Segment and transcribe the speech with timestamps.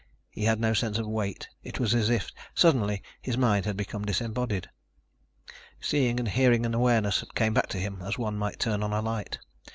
[0.31, 1.47] He had no sense of weight.
[1.61, 4.67] It was as if, suddenly, his mind had become disembodied.
[5.79, 9.01] Seeing and hearing and awareness came back to him as one might turn on a
[9.03, 9.37] light.